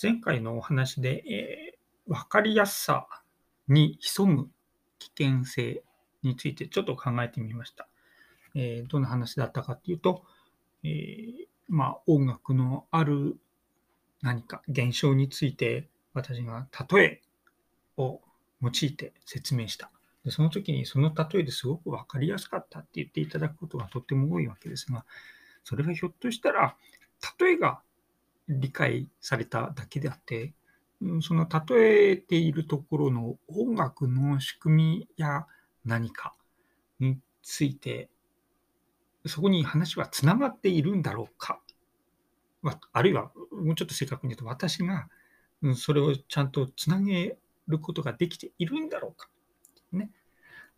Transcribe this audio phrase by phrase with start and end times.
[0.00, 3.06] 前回のお話で、えー、分かりやすさ
[3.68, 4.50] に潜む
[4.98, 5.82] 危険性
[6.22, 7.88] についてちょっと考えてみました。
[8.54, 10.24] えー、どんな話だったかっていうと、
[10.82, 13.36] えー、まあ、音楽のある
[14.22, 17.22] 何か現象について私が例え
[17.96, 18.20] を
[18.62, 19.90] 用いて説明した。
[20.24, 25.04] でその時にその例えですごく分かりやすかったって言っていただくことがとっても多いわけですが、
[25.64, 26.76] それはひょっとしたら
[27.38, 27.80] 例えが
[28.48, 30.54] 理解されただけであって、
[31.20, 35.46] その例えているところの音楽の仕組みや
[35.84, 36.34] 何か
[36.98, 38.08] について、
[39.26, 41.60] そこに話はつながっているんだろうか。
[42.92, 45.08] あるいは、もうちょっと正確に言うと、私が
[45.74, 47.36] それをちゃんとつなげ
[47.68, 49.28] ることができているんだろうか。
[49.92, 50.10] ね。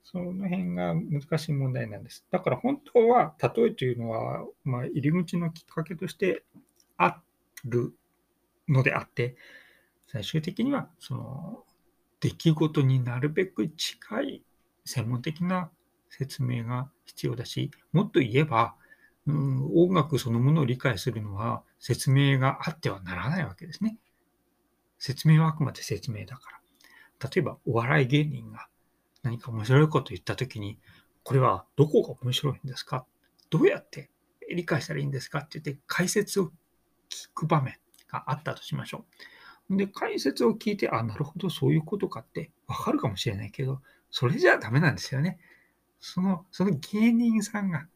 [0.05, 2.25] その辺が難しい問題なんです。
[2.31, 6.45] だから本当は、例えというのは、まあ、入り口のきっかけとして
[6.97, 7.23] あっ
[7.69, 7.95] る
[8.69, 9.37] のであって、
[10.07, 11.65] 最終的にはその
[12.21, 14.43] 出来事になるべく近い
[14.85, 15.71] 専門的な
[16.11, 18.75] 説明が必要だし、もっと言えば、
[19.27, 23.99] うん、音楽そのものを理解するのは説明があってはならないわけですね。
[24.99, 27.29] 説明はあくまで説明だから。
[27.31, 28.69] 例えば、お笑い芸人が
[29.23, 30.79] 何か面白いこと言ったときに、
[31.25, 33.05] これはどこが面白いんですか？
[33.51, 34.09] どうやって
[34.51, 35.41] 理解したらいいんですか？
[35.41, 36.51] って言って解説を
[37.27, 37.77] 聞く場面
[38.11, 39.05] があったとしましょ
[39.71, 39.77] う。
[39.77, 45.39] で、解説を聞いて、あ、なるほど、そういうことかってわかるかもしれないけど、それじゃダメなんですよね。
[46.01, 47.87] その、その芸人さんが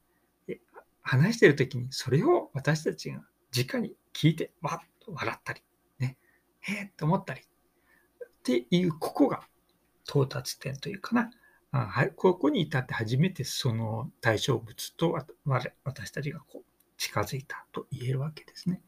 [1.03, 3.23] 話してるときに、それを私たちが
[3.57, 5.63] 直に聞いて、わっと笑ったり、
[5.99, 6.19] ね、
[6.61, 7.45] へえと思ったり、っ
[8.43, 9.47] ていう、ここが
[10.09, 11.31] 到達点というかな。
[11.75, 15.19] あここに至って初めてその対象物と
[15.85, 16.65] 私たちがこう
[17.03, 18.81] 近づいたと言えるわけですね。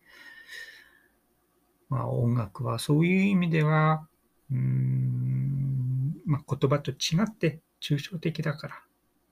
[1.89, 4.07] まあ、音楽はそういう意味では、
[4.53, 8.83] うん、まあ、言葉と違って抽象的だから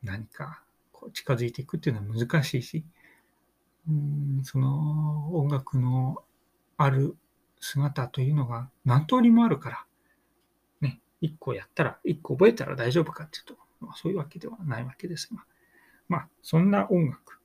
[0.03, 2.85] 何かこう近づいていくっていうのは難しいし、
[3.89, 6.17] うんその音楽の
[6.77, 7.17] ある
[7.61, 9.87] 姿というのが何通りもあるから、
[10.81, 15.45] ね、一個やったら、一個覚えたら大丈夫かっていうと、まあ、そういうわけではないわけですが、
[16.09, 17.39] まあ、そんな音楽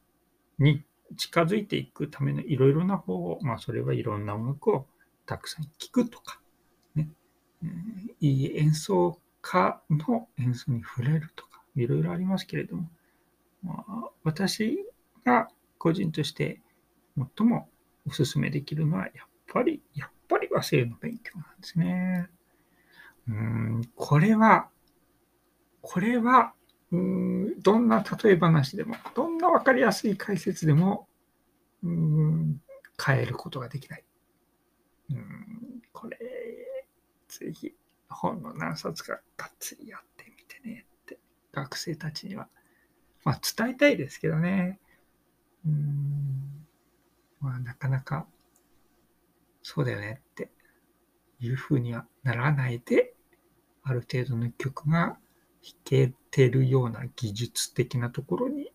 [0.57, 0.83] に
[1.15, 4.87] 近づいていくためのいろいろな方法、まあ、それはいろんな音楽を
[5.25, 6.41] たくさん聴くとか、
[6.95, 7.09] ね、
[8.19, 12.89] いい演奏家の演奏に触れるとか、いろいろありますけれども、
[13.63, 14.77] まあ、私
[15.23, 15.47] が
[15.77, 16.61] 個人として
[17.37, 17.69] 最も
[18.05, 22.29] お勧めできるのは、やっぱり、やっぱり和声の勉強なんですね。
[23.27, 24.69] うん、これは、
[25.81, 26.53] これは、
[26.91, 31.07] うんどんな例え話でも、どんな分かりやすい解説でも、
[31.83, 32.61] うん
[33.03, 34.03] 変えることができない。
[35.11, 36.17] うんこれ、
[37.27, 37.73] ぜひ
[38.09, 41.19] 本の何冊かがっつりやってみてねって
[41.51, 42.47] 学生たちには、
[43.23, 44.79] まあ伝えたいですけどね。
[45.65, 46.65] うん
[47.39, 48.25] まあなかなか
[49.61, 50.49] そうだよねって
[51.39, 53.13] いうふうにはならないで、
[53.83, 55.17] ある程度の曲が
[55.83, 58.71] けてるような技術的なところに、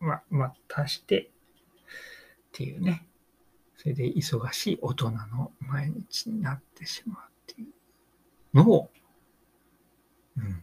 [0.00, 1.28] まあ、足してっ
[2.52, 3.06] ていうね。
[3.76, 7.18] それで忙しい大人の毎日になってしまう
[7.52, 8.90] っていうのを、
[10.36, 10.62] うん。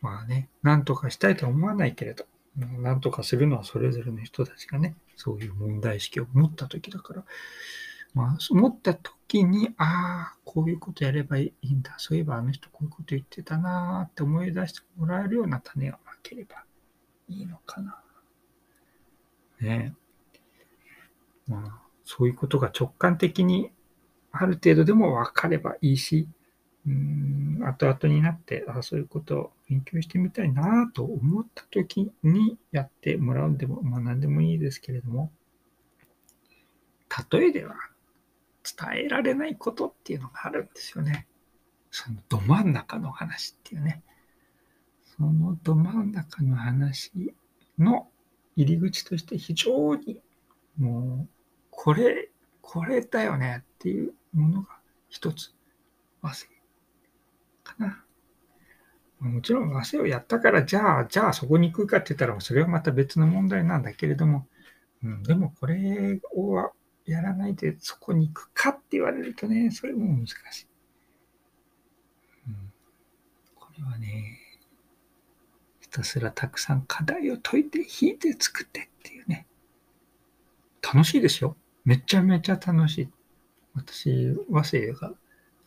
[0.00, 7.24] まあね、なんとかしたいとは思わないけれど、なんとかするのはそれぞれの人たちがね、そういう問題意識を持った時だから、
[8.14, 11.94] まあ、思った時に、ああ、こういうことやればいいんだ。
[11.98, 16.64] そういえばあの人こういうこと言ってたなって思い出してもらえるような種がまければ
[17.28, 18.00] いいのかな。
[19.60, 19.94] ね
[21.48, 23.70] まあ、そういうことが直感的に
[24.30, 26.28] ある程度でも分かればいいし、
[26.86, 35.32] うん、後々になって、あそういうことを勉強してみたいなと思った時にやってもらうんでも、まあ何でもいいですけれども、
[37.30, 37.74] 例えでは
[38.64, 41.26] 伝えられないことっていうのがあるんですよね。
[41.90, 44.02] そのど真ん中の話っていうね。
[45.16, 47.34] そのど真ん中の話
[47.78, 48.08] の
[48.56, 50.20] 入り口として非常に
[50.78, 51.28] もう
[51.70, 52.30] これ、
[52.62, 54.78] これだよねっていうものが
[55.08, 55.54] 一つ
[56.22, 56.48] 和製
[57.62, 58.04] かな。
[59.20, 64.46] もちろん和製をやったから、じゃあ、じゃあそこに行くかって言ったら、それはまた別の問題なんだけれども、
[65.02, 66.72] うん、でもこれを
[67.06, 70.66] やらないでそこに行くかって言われるとね、それも難しい。
[72.48, 72.72] うん、
[73.54, 74.38] これはね、
[75.80, 79.46] ひたすらたくさん課題を解いて、引いて作ってっていうね。
[80.82, 81.56] 楽しいですよ。
[81.84, 83.08] めちゃめちゃ楽しい。
[83.74, 85.12] 私、和製が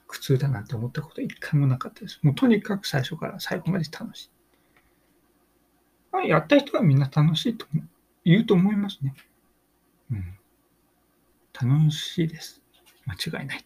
[0.07, 2.19] 苦痛だなんて思ったこと一回もなかったです。
[2.23, 4.29] もうとにかく最初から最後まで楽しい。
[6.11, 7.67] まあ、やった人はみんな楽しいと
[8.25, 9.13] 言うと思いますね。
[10.11, 10.36] うん
[11.59, 12.61] 楽しいです。
[13.05, 13.65] 間違いない。